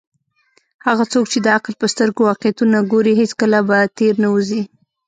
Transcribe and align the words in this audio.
هغه 0.85 1.03
څوک 1.11 1.25
چې 1.31 1.39
د 1.41 1.47
عقل 1.57 1.73
په 1.81 1.85
سترګو 1.93 2.21
واقعیتونه 2.29 2.77
ګوري، 2.91 3.13
هیڅکله 3.21 3.59
به 3.67 3.77
تیر 3.97 4.13
نه 4.23 4.29
وزي. 4.33 4.61